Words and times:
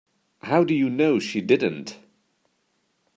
How 0.39 0.63
do 0.63 0.73
you 0.73 0.89
know 0.89 1.19
she 1.19 1.41
didn't? 1.41 1.99